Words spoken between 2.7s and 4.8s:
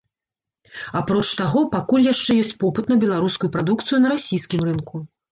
на беларускую прадукцыю на расійскім